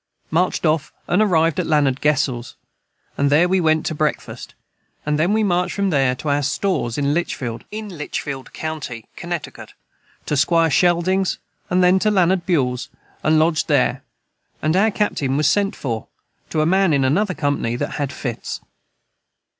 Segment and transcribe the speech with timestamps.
[0.31, 2.55] Marched of and arived at Landard Gessels
[3.19, 4.55] and their we went to Brecfirst
[5.05, 9.07] and then we marched from their to our stores in Litchfield to
[10.37, 11.37] Squire Sheldings
[11.69, 12.89] and then to Landard Buels
[13.21, 14.01] and lodged their
[14.59, 16.07] and our Captain was sent for
[16.49, 18.59] to a man in another Company that had fits.